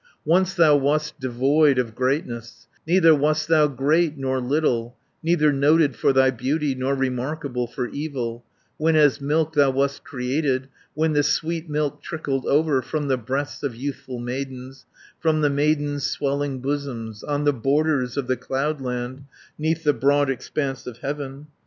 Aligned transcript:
"Once 0.25 0.55
thou 0.55 0.75
wast 0.75 1.19
devoid 1.19 1.77
of 1.77 1.93
greatness; 1.93 2.67
Neither 2.87 3.13
wast 3.13 3.47
thou 3.47 3.67
great 3.67 4.17
nor 4.17 4.39
little, 4.39 4.97
Neither 5.21 5.53
noted 5.53 5.95
for 5.95 6.11
thy 6.11 6.31
beauty, 6.31 6.73
Nor 6.73 6.95
remarkable 6.95 7.67
for 7.67 7.85
evil, 7.87 8.43
280 8.79 8.83
When 8.83 8.95
as 8.95 9.21
milk 9.21 9.53
thou 9.53 9.69
wast 9.69 10.03
created, 10.03 10.69
When 10.95 11.13
the 11.13 11.21
sweet 11.21 11.69
milk 11.69 12.01
trickled 12.01 12.47
over 12.47 12.81
From 12.81 13.09
the 13.09 13.17
breasts 13.17 13.61
of 13.61 13.75
youthful 13.75 14.17
maidens, 14.17 14.87
From 15.19 15.41
the 15.41 15.51
maidens' 15.51 16.09
swelling 16.09 16.61
bosoms, 16.61 17.23
On 17.23 17.43
the 17.43 17.53
borders 17.53 18.17
of 18.17 18.25
the 18.25 18.37
cloudland, 18.37 19.25
'Neath 19.59 19.83
the 19.83 19.93
broad 19.93 20.31
expanse 20.31 20.87
of 20.87 20.97
heaven. 20.97 21.45